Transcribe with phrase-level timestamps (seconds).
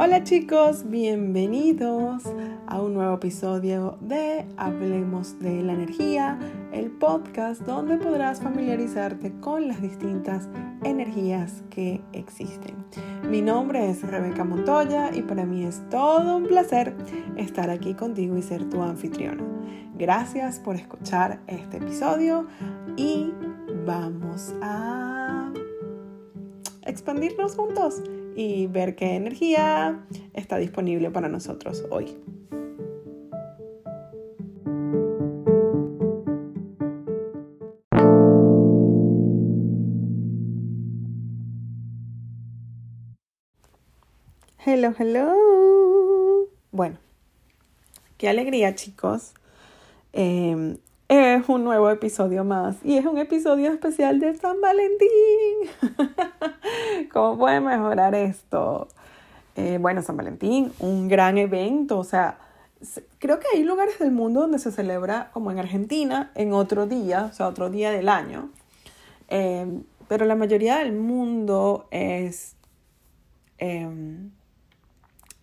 [0.00, 2.22] Hola chicos, bienvenidos
[2.68, 6.38] a un nuevo episodio de Hablemos de la Energía,
[6.72, 10.48] el podcast donde podrás familiarizarte con las distintas
[10.84, 12.76] energías que existen.
[13.28, 16.94] Mi nombre es Rebeca Montoya y para mí es todo un placer
[17.36, 19.42] estar aquí contigo y ser tu anfitriona.
[19.96, 22.46] Gracias por escuchar este episodio
[22.96, 23.32] y
[23.84, 25.52] vamos a
[26.86, 28.00] expandirnos juntos
[28.38, 29.98] y ver qué energía
[30.32, 32.16] está disponible para nosotros hoy.
[44.64, 46.46] Hello, hello.
[46.70, 46.98] Bueno,
[48.18, 49.34] qué alegría chicos.
[50.12, 50.76] Em,
[51.08, 55.08] es un nuevo episodio más y es un episodio especial de San Valentín.
[57.12, 58.88] ¿Cómo puede mejorar esto?
[59.56, 62.38] Eh, bueno, San Valentín, un gran evento, o sea,
[63.18, 67.24] creo que hay lugares del mundo donde se celebra como en Argentina en otro día,
[67.24, 68.50] o sea, otro día del año,
[69.28, 72.54] em, pero la mayoría del mundo es
[73.58, 74.30] em,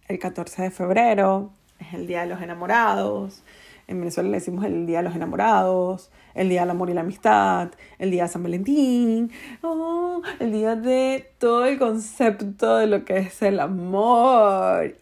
[0.07, 3.44] el 14 de febrero, es el Día de los Enamorados,
[3.88, 7.02] en Venezuela le decimos el Día de los Enamorados, el Día del Amor y la
[7.02, 9.31] Amistad, el Día de San Valentín,
[9.64, 14.95] oh, el día de todo el concepto de lo que es el amor.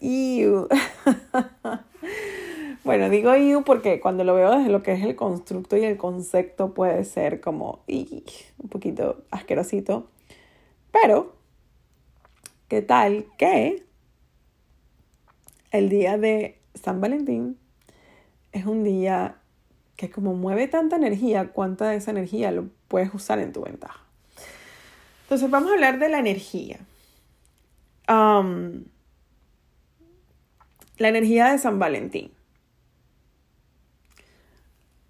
[2.84, 5.96] bueno, digo iu porque cuando lo veo desde lo que es el constructo y el
[5.96, 10.06] concepto puede ser como un poquito asquerosito.
[10.92, 11.34] Pero,
[12.68, 13.84] ¿qué tal que
[15.72, 17.58] el día de San Valentín
[18.52, 19.38] es un día
[19.96, 24.00] que como mueve tanta energía, cuánta de esa energía lo puedes usar en tu ventaja.
[25.22, 26.80] Entonces vamos a hablar de la energía.
[28.06, 28.42] la
[31.08, 32.30] energía de San Valentín.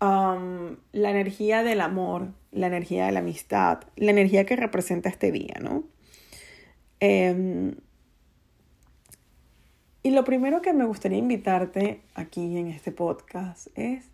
[0.01, 5.55] la energía del amor, la energía de la amistad, la energía que representa este día,
[5.63, 5.85] ¿no?
[7.01, 7.77] Em,
[10.03, 14.11] y lo primero que me gustaría invitarte aquí en este podcast es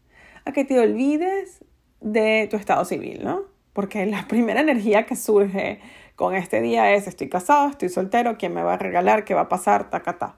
[0.50, 1.64] a que te olvides
[2.00, 3.42] de tu estado civil, ¿no?
[3.72, 5.80] Porque la primera energía que surge
[6.16, 9.24] con este día es estoy casado, estoy soltero, ¿quién me va a regalar?
[9.24, 9.90] ¿Qué va a pasar?
[9.90, 10.36] Tacata.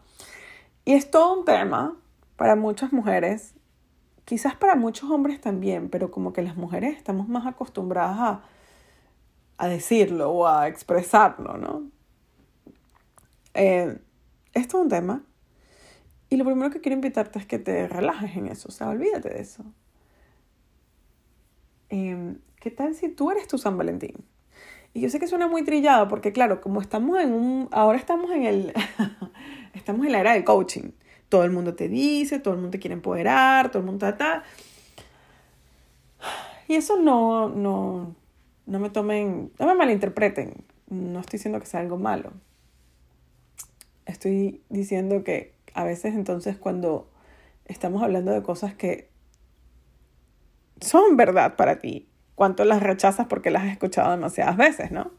[0.84, 1.96] Y es todo un tema
[2.36, 3.54] para muchas mujeres,
[4.24, 8.42] quizás para muchos hombres también, pero como que las mujeres estamos más acostumbradas a,
[9.58, 11.90] a decirlo o a expresarlo, ¿no?
[13.54, 13.98] Eh,
[14.54, 15.22] es todo un tema
[16.32, 19.28] y lo primero que quiero invitarte es que te relajes en eso, o sea, olvídate
[19.28, 19.64] de eso.
[21.92, 24.14] Em, ¿Qué tal si tú eres tu San Valentín?
[24.94, 28.30] Y yo sé que suena muy trillado porque claro, como estamos en un, ahora estamos
[28.30, 28.72] en el,
[29.74, 30.92] estamos en la era del coaching.
[31.28, 34.42] Todo el mundo te dice, todo el mundo te quiere empoderar, todo el mundo está...
[36.66, 38.16] Y eso no, no,
[38.64, 40.64] no me tomen, no me malinterpreten.
[40.88, 42.32] No estoy diciendo que sea algo malo.
[44.06, 47.10] Estoy diciendo que a veces entonces cuando
[47.66, 49.11] estamos hablando de cosas que
[50.82, 55.10] son verdad para ti, cuánto las rechazas porque las has escuchado demasiadas veces, ¿no?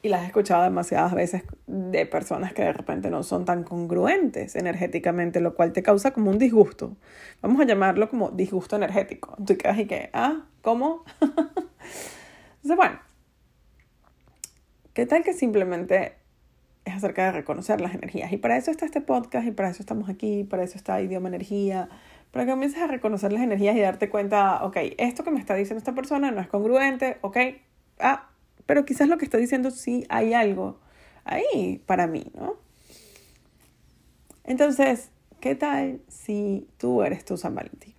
[0.00, 4.54] Y las has escuchado demasiadas veces de personas que de repente no son tan congruentes
[4.54, 6.96] energéticamente, lo cual te causa como un disgusto.
[7.42, 9.36] Vamos a llamarlo como disgusto energético.
[9.44, 11.04] Tú quedas y que, ah, ¿cómo?
[11.20, 13.00] Entonces, bueno,
[14.94, 16.18] ¿qué tal que simplemente
[16.88, 18.32] es acerca de reconocer las energías.
[18.32, 21.28] Y para eso está este podcast y para eso estamos aquí, para eso está Idioma
[21.28, 21.88] Energía,
[22.30, 25.54] para que comiences a reconocer las energías y darte cuenta, ok, esto que me está
[25.54, 27.36] diciendo esta persona no es congruente, ok,
[28.00, 28.28] ah,
[28.66, 30.78] pero quizás lo que está diciendo sí hay algo
[31.24, 32.56] ahí para mí, ¿no?
[34.44, 37.94] Entonces, ¿qué tal si tú eres tu San Valentín?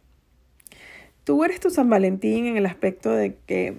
[1.24, 3.78] Tú eres tu San Valentín en el aspecto de que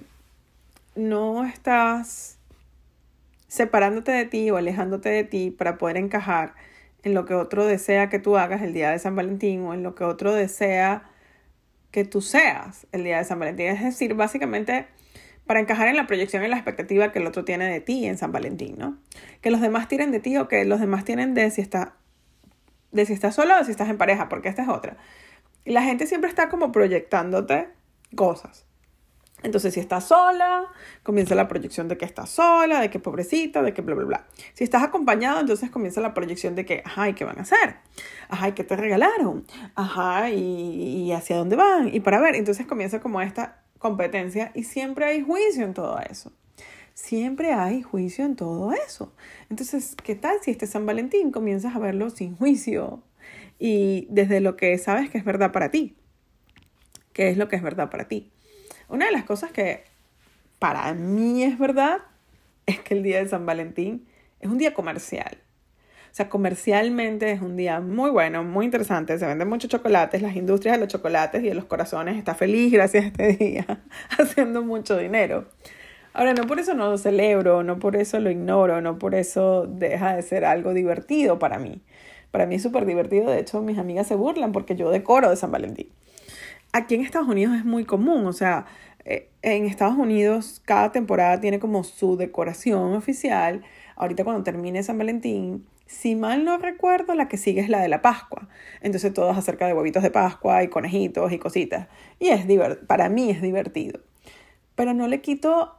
[0.95, 2.37] no estás
[3.47, 6.53] separándote de ti o alejándote de ti para poder encajar
[7.03, 9.83] en lo que otro desea que tú hagas el día de San Valentín o en
[9.83, 11.09] lo que otro desea
[11.91, 13.67] que tú seas el día de San Valentín.
[13.67, 14.87] Es decir, básicamente
[15.45, 18.17] para encajar en la proyección y la expectativa que el otro tiene de ti en
[18.17, 18.97] San Valentín, ¿no?
[19.41, 21.95] Que los demás tienen de ti o que los demás tienen de si está
[22.91, 24.97] de si estás solo o si estás en pareja, porque esta es otra.
[25.65, 27.69] Y la gente siempre está como proyectándote
[28.15, 28.65] cosas.
[29.43, 30.65] Entonces, si estás sola,
[31.03, 34.27] comienza la proyección de que estás sola, de que pobrecita, de que bla, bla, bla.
[34.53, 37.77] Si estás acompañado, entonces comienza la proyección de que, ajá, ¿y qué van a hacer?
[38.29, 39.45] Ajá, ¿y qué te regalaron?
[39.75, 41.93] Ajá, ¿y, y hacia dónde van?
[41.93, 46.31] Y para ver, entonces comienza como esta competencia y siempre hay juicio en todo eso.
[46.93, 49.13] siempre hay juicio en todo eso.
[49.49, 53.03] Entonces, ¿qué tal si este San Valentín comienzas a verlo sin juicio
[53.59, 55.95] y desde lo que sabes que es verdad para ti?
[57.13, 58.31] ¿Qué es lo que es verdad para ti?
[58.91, 59.85] Una de las cosas que
[60.59, 61.99] para mí es verdad
[62.65, 64.05] es que el día de San Valentín
[64.41, 65.37] es un día comercial.
[66.11, 69.17] O sea, comercialmente es un día muy bueno, muy interesante.
[69.17, 70.21] Se venden muchos chocolates.
[70.21, 73.65] Las industrias de los chocolates y de los corazones está feliz gracias a este día,
[74.19, 75.45] haciendo mucho dinero.
[76.11, 79.67] Ahora, no por eso no lo celebro, no por eso lo ignoro, no por eso
[79.67, 81.81] deja de ser algo divertido para mí.
[82.31, 83.31] Para mí es súper divertido.
[83.31, 85.87] De hecho, mis amigas se burlan porque yo decoro de San Valentín.
[86.73, 88.25] Aquí en Estados Unidos es muy común.
[88.25, 88.65] O sea,
[89.03, 93.63] eh, en Estados Unidos cada temporada tiene como su decoración oficial.
[93.95, 97.89] Ahorita cuando termine San Valentín, si mal no recuerdo, la que sigue es la de
[97.89, 98.47] la Pascua.
[98.81, 101.87] Entonces todo es acerca de huevitos de Pascua y conejitos y cositas.
[102.19, 102.45] Y es
[102.87, 103.99] para mí es divertido.
[104.75, 105.75] Pero no le quito,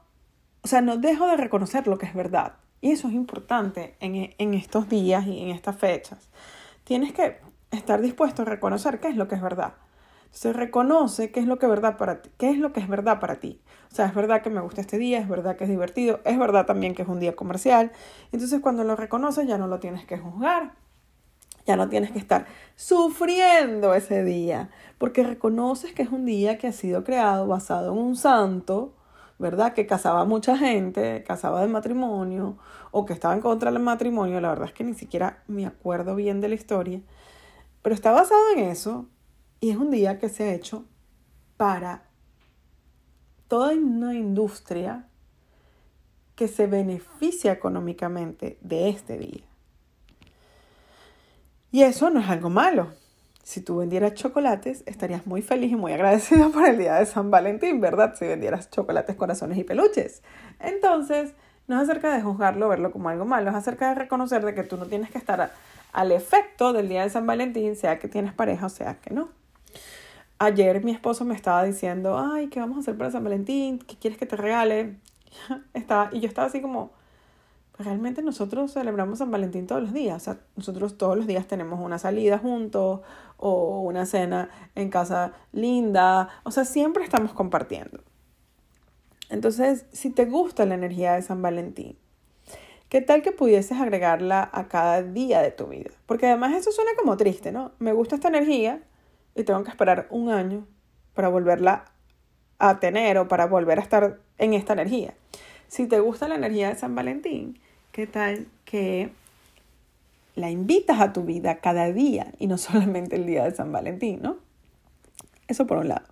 [0.62, 2.56] o sea, no dejo de reconocer lo que es verdad.
[2.82, 6.28] Y eso es importante en, en estos días y en estas fechas.
[6.84, 7.38] Tienes que
[7.70, 9.74] estar dispuesto a reconocer qué es lo que es verdad
[10.32, 13.20] se reconoce qué es lo que verdad para ti, qué es lo que es verdad
[13.20, 13.61] para ti.
[13.93, 16.38] O sea, es verdad que me gusta este día, es verdad que es divertido, es
[16.38, 17.93] verdad también que es un día comercial.
[18.32, 20.73] Entonces, cuando lo reconoces, ya no lo tienes que juzgar.
[21.67, 26.67] Ya no tienes que estar sufriendo ese día, porque reconoces que es un día que
[26.67, 28.94] ha sido creado basado en un santo,
[29.38, 29.75] ¿verdad?
[29.75, 32.56] Que casaba a mucha gente, casaba de matrimonio,
[32.90, 34.40] o que estaba en contra del matrimonio.
[34.40, 37.00] La verdad es que ni siquiera me acuerdo bien de la historia.
[37.82, 39.06] Pero está basado en eso,
[39.62, 40.85] y es un día que se ha hecho
[41.56, 42.03] para
[43.47, 45.06] toda una industria
[46.35, 49.44] que se beneficia económicamente de este día.
[51.70, 52.88] Y eso no es algo malo.
[53.44, 57.31] Si tú vendieras chocolates, estarías muy feliz y muy agradecido por el día de San
[57.31, 58.17] Valentín, ¿verdad?
[58.19, 60.25] Si vendieras chocolates, corazones y peluches.
[60.59, 61.35] Entonces,
[61.69, 64.64] no es acerca de juzgarlo, verlo como algo malo, es acerca de reconocer de que
[64.64, 65.53] tú no tienes que estar
[65.93, 69.41] al efecto del día de San Valentín, sea que tienes pareja o sea que no.
[70.44, 73.78] Ayer mi esposo me estaba diciendo, ay, ¿qué vamos a hacer para San Valentín?
[73.78, 74.96] ¿Qué quieres que te regale?
[75.72, 76.90] estaba, y yo estaba así como,
[77.70, 80.16] pues realmente nosotros celebramos San Valentín todos los días.
[80.16, 83.02] O sea, nosotros todos los días tenemos una salida juntos
[83.36, 86.28] o una cena en casa linda.
[86.42, 88.00] O sea, siempre estamos compartiendo.
[89.30, 91.96] Entonces, si te gusta la energía de San Valentín,
[92.88, 95.92] ¿qué tal que pudieses agregarla a cada día de tu vida?
[96.06, 97.70] Porque además eso suena como triste, ¿no?
[97.78, 98.82] Me gusta esta energía,
[99.34, 100.67] y tengo que esperar un año
[101.14, 101.87] para volverla
[102.58, 105.14] a tener o para volver a estar en esta energía.
[105.69, 107.58] Si te gusta la energía de San Valentín,
[107.93, 109.11] ¿qué tal que
[110.34, 114.20] la invitas a tu vida cada día y no solamente el día de San Valentín,
[114.23, 114.37] ¿no?
[115.49, 116.06] Eso por un lado.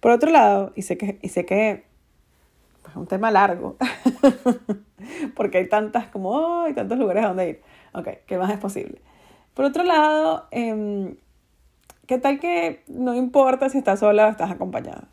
[0.00, 1.84] Por otro lado, y sé que, y sé que
[2.88, 3.76] es un tema largo,
[5.36, 7.60] porque hay tantas como, oh, hay tantos lugares donde ir.
[7.94, 9.00] Ok, ¿qué más es posible?
[9.54, 11.14] Por otro lado, eh,
[12.06, 15.06] ¿Qué tal que no importa si estás sola o estás acompañada?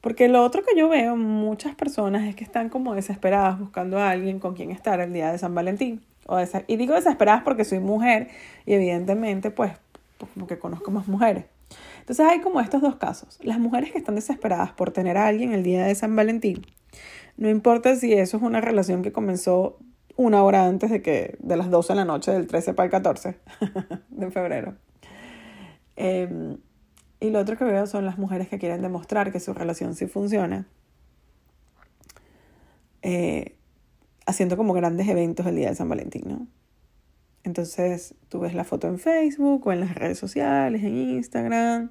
[0.00, 4.10] Porque lo otro que yo veo muchas personas es que están como desesperadas buscando a
[4.10, 6.02] alguien con quien estar el día de San Valentín.
[6.26, 8.28] O y digo desesperadas porque soy mujer
[8.66, 9.72] y evidentemente pues,
[10.18, 11.44] pues como que conozco más mujeres.
[12.00, 13.38] Entonces hay como estos dos casos.
[13.42, 16.66] Las mujeres que están desesperadas por tener a alguien el día de San Valentín.
[17.36, 19.78] No importa si eso es una relación que comenzó
[20.16, 22.90] una hora antes de que de las 12 de la noche del 13 para el
[22.90, 23.36] 14
[24.10, 24.74] de febrero.
[25.96, 26.58] Em,
[27.20, 30.06] y lo otro que veo son las mujeres que quieren demostrar que su relación sí
[30.06, 30.66] funciona.
[33.02, 33.56] Eh,
[34.26, 36.46] haciendo como grandes eventos el día de San Valentín, ¿no?
[37.44, 41.90] Entonces tú ves la foto en Facebook o en las redes sociales, en Instagram,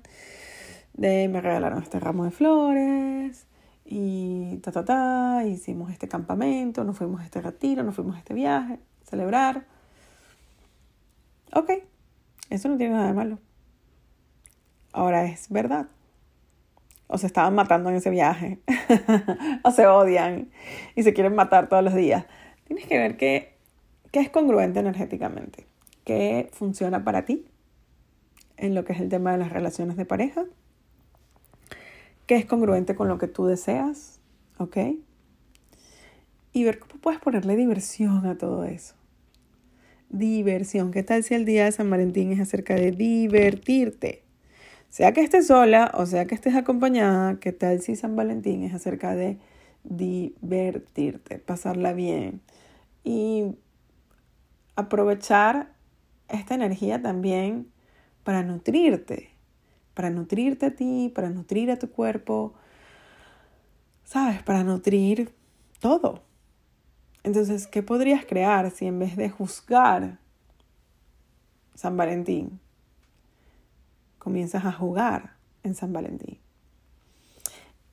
[0.94, 3.46] de me regalaron este ramo de flores
[3.86, 8.20] y ta, ta, ta, hicimos este campamento, nos fuimos a este retiro, nos fuimos a
[8.20, 9.66] este viaje, celebrar.
[11.54, 11.72] Ok,
[12.50, 13.40] eso no tiene nada de malo
[14.94, 15.88] ahora es verdad.
[17.08, 18.60] O se estaban matando en ese viaje,
[19.64, 20.50] o se odian
[20.96, 22.26] y se quieren matar todos los días.
[22.66, 23.56] Tienes que ver qué,
[24.12, 25.68] qué es congruente energéticamente,
[26.06, 27.46] qué funciona para ti
[28.58, 30.46] en lo que es el tema de las relaciones de pareja,
[32.26, 34.20] qué es congruente con lo que tú deseas,
[34.58, 34.78] ¿ok?
[36.54, 38.96] Y ver cómo puedes ponerle diversión a todo eso.
[40.10, 40.92] Diversión.
[40.92, 44.23] ¿Qué tal si el día de San Valentín es acerca de divertirte?
[44.94, 48.76] Sea que estés sola o sea que estés acompañada, ¿qué tal si San Valentín es
[48.76, 49.40] acerca de
[49.84, 52.42] divertirte, pasarla bien
[53.04, 53.56] y
[54.76, 55.74] aprovechar
[56.30, 57.72] esta energía también
[58.24, 59.32] para nutrirte,
[59.96, 62.54] para nutrirte a ti, para nutrir a tu cuerpo,
[64.04, 64.44] ¿sabes?
[64.44, 65.34] Para nutrir
[65.80, 66.22] todo.
[67.24, 70.20] Entonces, ¿qué podrías crear si en vez de juzgar
[71.74, 72.60] San Valentín,
[74.24, 76.40] comienzas a jugar en San Valentín?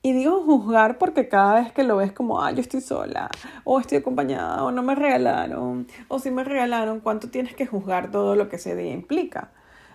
[0.02, 3.28] Y digo juzgar porque cada vez que lo ves como, ah, yo estoy sola,
[3.64, 8.10] o estoy acompañada, o no me regalaron, o si me regalaron, ¿cuánto tienes que juzgar
[8.10, 9.50] todo lo que ese día implica?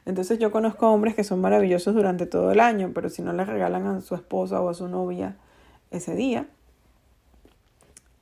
[0.05, 3.45] Entonces yo conozco hombres que son maravillosos durante todo el año, pero si no le
[3.45, 5.37] regalan a su esposa o a su novia
[5.89, 6.45] ese día,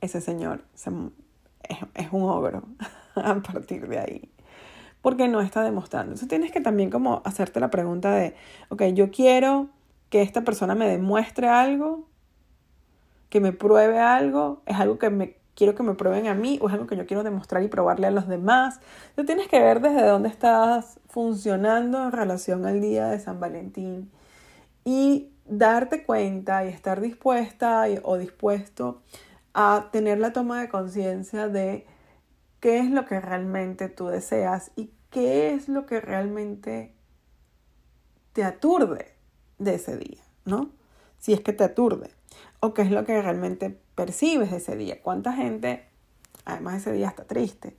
[0.00, 2.62] ese señor es, es un ogro
[3.14, 4.33] a partir de ahí.
[5.04, 6.12] Porque no está demostrando.
[6.12, 8.34] Entonces tienes que también como hacerte la pregunta de,
[8.70, 9.68] ok, yo quiero
[10.08, 12.08] que esta persona me demuestre algo,
[13.28, 16.68] que me pruebe algo, es algo que me quiero que me prueben a mí o
[16.68, 18.80] es algo que yo quiero demostrar y probarle a los demás.
[19.14, 24.10] Tú tienes que ver desde dónde estás funcionando en relación al día de San Valentín
[24.86, 29.02] y darte cuenta y estar dispuesta o dispuesto
[29.52, 31.86] a tener la toma de conciencia de
[32.64, 36.94] qué es lo que realmente tú deseas y qué es lo que realmente
[38.32, 39.12] te aturde
[39.58, 40.70] de ese día, ¿no?
[41.18, 42.08] Si es que te aturde.
[42.60, 45.02] O qué es lo que realmente percibes ese día.
[45.02, 45.90] ¿Cuánta gente,
[46.46, 47.76] además ese día está triste?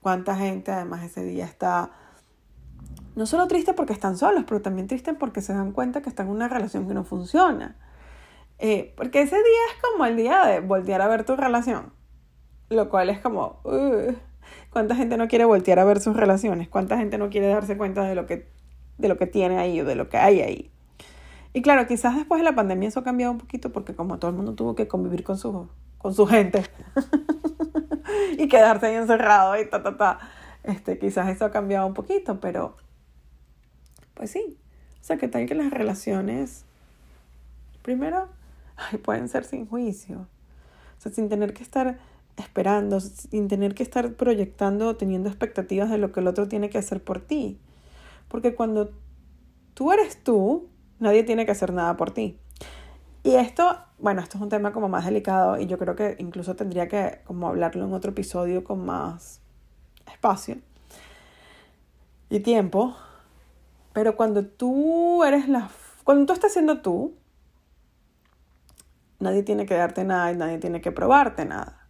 [0.00, 1.90] ¿Cuánta gente, además ese día está
[3.16, 6.28] no solo triste porque están solos, pero también triste porque se dan cuenta que están
[6.28, 7.74] en una relación que no funciona?
[8.60, 11.92] Eh, porque ese día es como el día de voltear a ver tu relación.
[12.68, 13.62] Lo cual es como,
[14.70, 16.68] ¿cuánta gente no quiere voltear a ver sus relaciones?
[16.68, 18.48] ¿Cuánta gente no quiere darse cuenta de lo que,
[18.98, 20.70] de lo que tiene ahí o de lo que hay ahí?
[21.52, 24.30] Y claro, quizás después de la pandemia eso ha cambiado un poquito porque como todo
[24.30, 26.64] el mundo tuvo que convivir con su, con su gente
[28.38, 30.18] y quedarse ahí encerrado y ta, ta, ta,
[30.62, 32.76] este, quizás eso ha cambiado un poquito, pero
[34.14, 34.58] pues sí.
[35.00, 36.64] O sea, ¿qué tal que las relaciones,
[37.82, 38.28] primero,
[39.04, 40.28] pueden ser sin juicio?
[40.98, 41.98] O sea, sin tener que estar
[42.38, 46.70] esperando, sin tener que estar proyectando o teniendo expectativas de lo que el otro tiene
[46.70, 47.58] que hacer por ti.
[48.28, 48.90] Porque cuando
[49.74, 50.68] tú eres tú,
[51.00, 52.38] Nadie tiene que hacer nada por ti.
[53.22, 56.56] Y esto, bueno, esto es un tema como más delicado y yo creo que incluso
[56.56, 59.40] tendría que como hablarlo en otro episodio con más
[60.12, 60.58] espacio
[62.30, 62.96] y tiempo.
[63.92, 65.70] Pero cuando tú eres la...
[66.04, 67.14] Cuando tú estás siendo tú,
[69.20, 71.87] nadie tiene que darte nada y nadie tiene que probarte nada.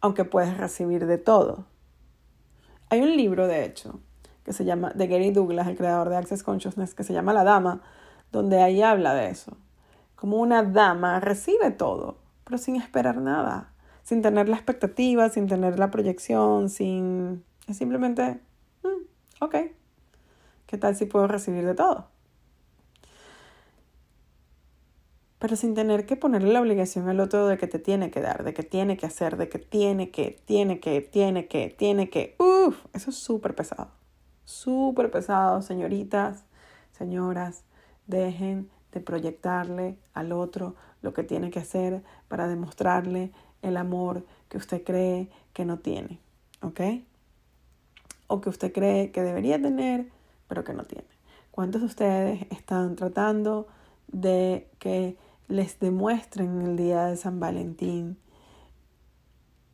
[0.00, 1.66] Aunque puedes recibir de todo.
[2.90, 4.00] Hay un libro, de hecho,
[4.44, 7.44] que se llama, de Gary Douglas, el creador de Access Consciousness, que se llama La
[7.44, 7.82] Dama,
[8.32, 9.56] donde ahí habla de eso.
[10.14, 15.78] Como una dama recibe todo, pero sin esperar nada, sin tener la expectativa, sin tener
[15.78, 17.44] la proyección, sin...
[17.66, 18.40] Es simplemente,
[18.82, 19.54] mm, ok,
[20.66, 22.08] ¿qué tal si puedo recibir de todo?
[25.38, 28.42] Pero sin tener que ponerle la obligación al otro de que te tiene que dar,
[28.42, 32.34] de que tiene que hacer, de que tiene que, tiene que, tiene que, tiene que.
[32.38, 33.88] Uf, eso es súper pesado.
[34.44, 36.44] Súper pesado, señoritas,
[36.92, 37.62] señoras.
[38.06, 43.30] Dejen de proyectarle al otro lo que tiene que hacer para demostrarle
[43.62, 46.20] el amor que usted cree que no tiene,
[46.62, 46.80] ¿ok?
[48.26, 50.08] O que usted cree que debería tener,
[50.48, 51.06] pero que no tiene.
[51.50, 53.66] ¿Cuántos de ustedes están tratando
[54.08, 55.16] de que
[55.48, 58.18] les demuestren el día de San Valentín,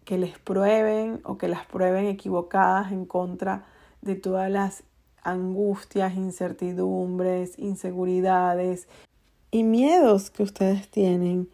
[0.04, 3.66] que les prueben o que las prueben equivocadas en contra
[4.02, 4.84] de todas las
[5.22, 8.86] angustias, incertidumbres, inseguridades
[9.50, 11.48] y miedos que ustedes tienen,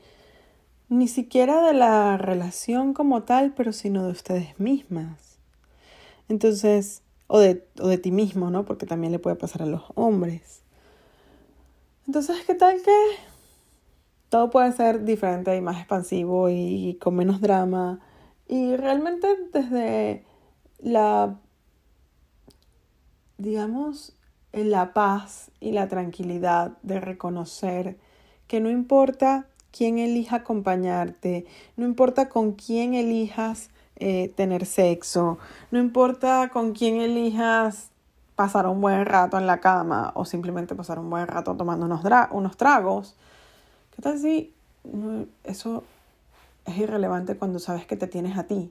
[0.89, 5.39] ni siquiera de la relación como tal, pero sino de ustedes mismas.
[6.29, 8.65] Entonces, o de, o de ti mismo, ¿no?
[8.65, 10.63] Porque también le puede pasar a los hombres.
[12.07, 13.30] Entonces, ¿qué tal que
[14.31, 18.01] todo puede ser diferente y más expansivo y con menos drama?
[18.49, 20.25] Y realmente desde
[20.79, 21.39] la
[23.41, 24.13] digamos,
[24.53, 27.99] la paz y la tranquilidad de reconocer
[28.47, 31.47] que no importa quién elija acompañarte,
[31.77, 35.39] no importa con quién elijas eh, tener sexo,
[35.71, 37.91] no importa con quién elijas
[38.35, 42.03] pasar un buen rato en la cama o simplemente pasar un buen rato tomando unos,
[42.31, 43.17] unos tragos.
[44.01, 45.85] ¿Qué tal eso
[46.65, 48.71] es irrelevante cuando sabes que te tienes a ti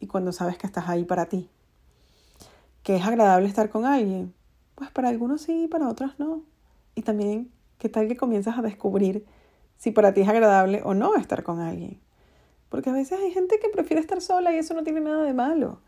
[0.00, 1.50] y cuando sabes que estás ahí para ti?
[2.82, 4.32] que es agradable estar con alguien.
[4.74, 6.44] Pues para algunos sí, para otros no.
[6.94, 9.26] Y también, ¿qué tal que comienzas a descubrir
[9.76, 12.00] si para ti es agradable o no estar con alguien?
[12.70, 15.34] Porque a veces hay gente que prefiere estar sola y eso no tiene nada de
[15.34, 15.80] malo.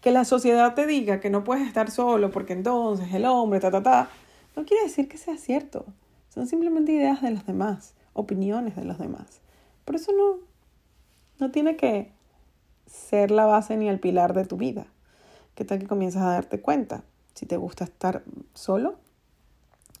[0.00, 3.70] Que la sociedad te diga que no puedes estar solo porque entonces el hombre, ta,
[3.70, 4.08] ta, ta,
[4.56, 5.84] no quiere decir que sea cierto.
[6.30, 9.40] Son simplemente ideas de los demás, opiniones de los demás.
[9.84, 10.38] Por eso no,
[11.38, 12.12] No tiene que
[12.86, 14.86] ser la base ni el pilar de tu vida.
[15.54, 17.04] ¿Qué tal que comienzas a darte cuenta?
[17.34, 18.22] Si te gusta estar
[18.54, 18.96] solo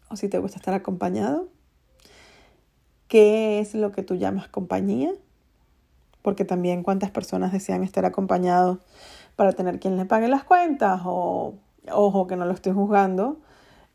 [0.08, 1.48] o si te gusta estar acompañado.
[3.08, 5.12] ¿Qué es lo que tú llamas compañía?
[6.22, 8.78] Porque también cuántas personas desean estar acompañados
[9.36, 11.54] para tener quien les pague las cuentas o,
[11.90, 13.38] ojo, que no lo estoy juzgando,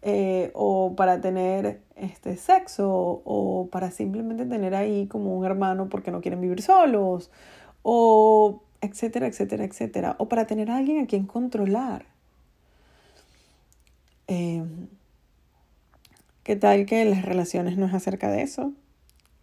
[0.01, 6.12] eh, o para tener este sexo o para simplemente tener ahí como un hermano porque
[6.12, 7.32] no quieren vivir solos
[7.82, 12.06] o etcétera, etcétera, etcétera, o para tener a alguien a quien controlar.
[14.27, 14.88] Em,
[16.44, 18.72] ¿Qué tal que las relaciones no es acerca de eso?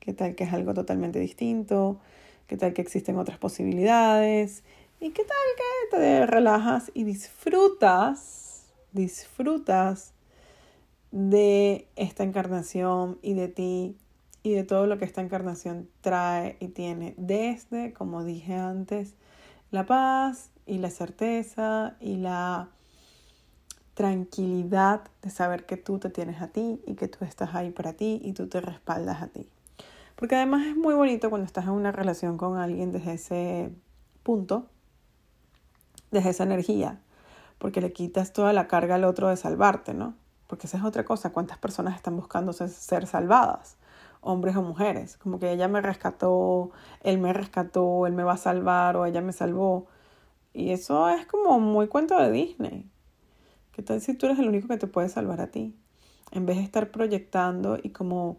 [0.01, 2.01] ¿Qué tal que es algo totalmente distinto?
[2.47, 4.63] ¿Qué tal que existen otras posibilidades?
[5.01, 5.37] ¿Y qué tal
[5.91, 10.14] que te relajas y disfrutas, disfrutas
[11.15, 13.97] de esta encarnación y de ti
[14.43, 19.15] y de todo lo que esta encarnación trae y tiene desde, como dije antes,
[19.71, 22.69] la paz y la certeza y la
[23.95, 27.93] tranquilidad de saber que tú te tienes a ti y que tú estás ahí para
[27.93, 29.49] ti y tú te respaldas a ti.
[30.17, 33.71] Porque además es muy bonito cuando estás en una relación con alguien desde ese
[34.25, 34.67] punto,
[36.11, 36.99] desde esa energía,
[37.59, 40.24] porque le quitas toda la carga al otro de salvarte, ¿no?
[40.47, 43.77] Porque esa es otra cosa, cuántas personas están buscando ser, salvadas,
[44.21, 46.71] hombres o mujeres, como que ella me rescató,
[47.03, 49.87] él me rescató, él me va a salvar o ella me salvó.
[50.53, 52.89] Y eso es como muy cuento de Disney.
[53.73, 55.75] ¿Qué tal si tú eres el único que te puede salvar a ti?
[56.31, 58.39] En vez de estar proyectando y como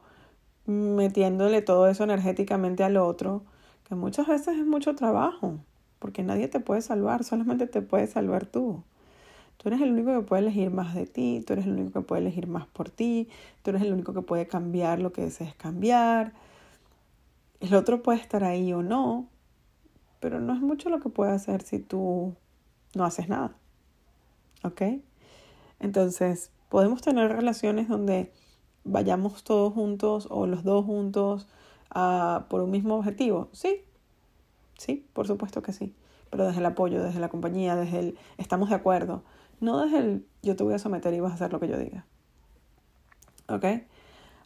[0.66, 3.44] metiéndole todo eso energéticamente al otro,
[3.88, 5.60] que muchas veces es mucho trabajo,
[6.00, 8.84] porque nadie te puede salvar, solamente te puedes salvar tú.
[9.58, 12.06] Tú eres el único que puede elegir más de ti, tú eres el único que
[12.06, 13.30] puede elegir más por ti,
[13.64, 16.34] tú eres el único que puede cambiar lo que desees cambiar.
[17.60, 19.28] El otro puede estar ahí o no,
[20.20, 22.36] pero no es mucho lo que puede hacer si tú
[22.94, 23.56] no haces nada.
[24.64, 24.82] ¿Ok?
[25.79, 28.32] Entonces, podemos tener relaciones donde
[28.84, 31.48] vayamos todos juntos o los dos juntos
[31.90, 33.50] ah, por un mismo objetivo.
[33.51, 33.82] Sí,
[34.77, 35.94] sí, por supuesto que sí.
[36.29, 39.24] Pero desde el apoyo, desde la compañía, desde el estamos de acuerdo.
[39.59, 41.77] No desde el yo te voy a someter y vas a hacer lo que yo
[41.77, 42.05] diga.
[43.48, 43.65] ¿Ok?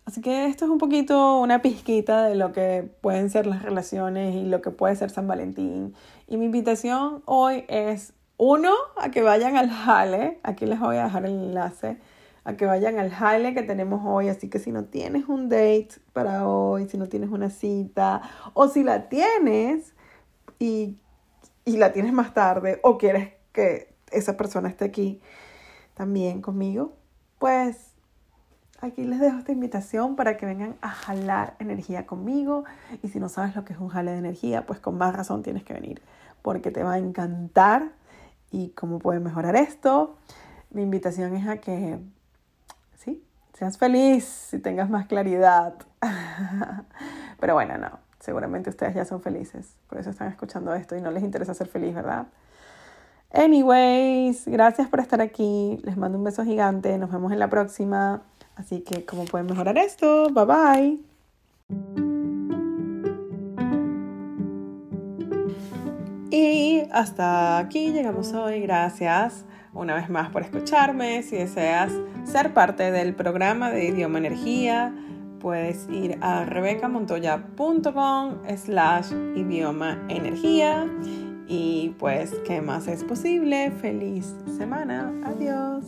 [0.05, 4.33] Así que esto es un poquito una pizquita de lo que pueden ser las relaciones
[4.33, 5.93] y lo que puede ser San Valentín.
[6.27, 10.39] Y mi invitación hoy es, uno, a que vayan al jale.
[10.41, 11.97] Aquí les voy a dejar el enlace.
[12.43, 14.29] A que vayan al jale que tenemos hoy.
[14.29, 18.21] Así que si no tienes un date para hoy, si no tienes una cita,
[18.53, 19.93] o si la tienes
[20.57, 20.97] y,
[21.65, 25.21] y la tienes más tarde, o quieres que esa persona esté aquí
[25.93, 26.93] también conmigo,
[27.39, 27.93] pues
[28.81, 32.63] aquí les dejo esta invitación para que vengan a jalar energía conmigo.
[33.03, 35.43] Y si no sabes lo que es un jale de energía, pues con más razón
[35.43, 36.01] tienes que venir,
[36.41, 37.91] porque te va a encantar
[38.51, 40.17] y cómo puedes mejorar esto.
[40.71, 41.99] Mi invitación es a que,
[42.97, 45.73] sí, seas feliz y tengas más claridad.
[47.39, 51.11] Pero bueno, no, seguramente ustedes ya son felices, por eso están escuchando esto y no
[51.11, 52.27] les interesa ser feliz, ¿verdad?
[53.31, 55.79] Anyways, gracias por estar aquí.
[55.83, 56.97] Les mando un beso gigante.
[56.97, 58.23] Nos vemos en la próxima.
[58.55, 60.29] Así que, ¿cómo pueden mejorar esto?
[60.31, 60.99] Bye bye.
[66.31, 68.61] Y hasta aquí llegamos hoy.
[68.61, 71.21] Gracias una vez más por escucharme.
[71.21, 71.91] Si deseas
[72.23, 74.93] ser parte del programa de Idioma Energía,
[75.39, 80.87] puedes ir a rebecamontoya.com slash idioma energía
[81.49, 83.71] y pues, ¿qué más es posible?
[83.81, 85.11] Feliz semana.
[85.25, 85.83] Adiós.